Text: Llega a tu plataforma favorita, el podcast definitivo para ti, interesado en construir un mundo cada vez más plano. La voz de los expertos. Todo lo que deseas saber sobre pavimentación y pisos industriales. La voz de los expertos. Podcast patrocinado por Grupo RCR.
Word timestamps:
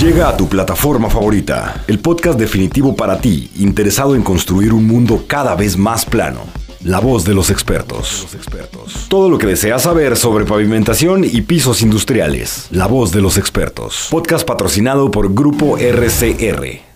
Llega 0.00 0.30
a 0.30 0.36
tu 0.36 0.48
plataforma 0.48 1.10
favorita, 1.10 1.84
el 1.86 1.98
podcast 1.98 2.38
definitivo 2.38 2.96
para 2.96 3.20
ti, 3.20 3.50
interesado 3.56 4.14
en 4.14 4.22
construir 4.22 4.72
un 4.72 4.86
mundo 4.86 5.24
cada 5.26 5.54
vez 5.54 5.76
más 5.76 6.06
plano. 6.06 6.40
La 6.82 7.00
voz 7.00 7.26
de 7.26 7.34
los 7.34 7.50
expertos. 7.50 8.26
Todo 9.10 9.28
lo 9.28 9.36
que 9.36 9.46
deseas 9.46 9.82
saber 9.82 10.16
sobre 10.16 10.46
pavimentación 10.46 11.22
y 11.22 11.42
pisos 11.42 11.82
industriales. 11.82 12.68
La 12.70 12.86
voz 12.86 13.12
de 13.12 13.20
los 13.20 13.36
expertos. 13.36 14.08
Podcast 14.10 14.46
patrocinado 14.46 15.10
por 15.10 15.34
Grupo 15.34 15.76
RCR. 15.76 16.89